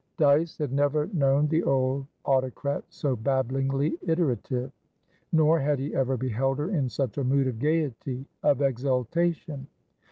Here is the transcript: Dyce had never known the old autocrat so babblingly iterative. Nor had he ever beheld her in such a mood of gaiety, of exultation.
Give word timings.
Dyce 0.17 0.57
had 0.57 0.73
never 0.73 1.05
known 1.13 1.45
the 1.47 1.61
old 1.61 2.07
autocrat 2.25 2.83
so 2.89 3.15
babblingly 3.15 3.99
iterative. 4.01 4.71
Nor 5.31 5.59
had 5.59 5.77
he 5.77 5.93
ever 5.93 6.17
beheld 6.17 6.57
her 6.57 6.71
in 6.71 6.89
such 6.89 7.19
a 7.19 7.23
mood 7.23 7.45
of 7.45 7.59
gaiety, 7.59 8.25
of 8.41 8.63
exultation. 8.63 9.67